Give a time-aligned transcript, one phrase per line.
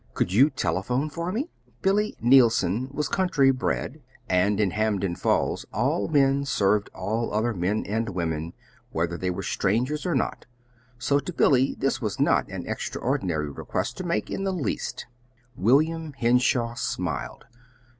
[0.15, 1.51] Could you telephone for me?"
[1.83, 7.83] Billy Neilson was country bred, and in Hampden Falls all men served all other men
[7.85, 8.53] and women,
[8.89, 10.47] whether they were strangers or not;
[10.97, 15.05] so to Billy this was not an extraordinary request to make, in the least.
[15.55, 17.45] William Henshaw smiled.